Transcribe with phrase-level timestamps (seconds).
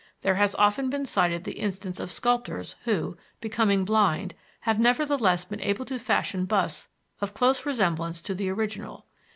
[0.21, 5.61] There has often been cited the instance of sculptors who, becoming blind, have nevertheless been
[5.61, 6.87] able to fashion busts
[7.21, 9.05] of close resemblance to the original.